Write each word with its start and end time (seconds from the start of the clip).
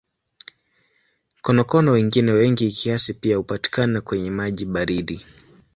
Konokono 1.43 1.91
wengine 1.91 2.31
wengi 2.31 2.71
kiasi 2.71 3.13
pia 3.13 3.37
hupatikana 3.37 4.01
kwenye 4.01 4.31
maji 4.31 4.65
baridi. 4.65 5.25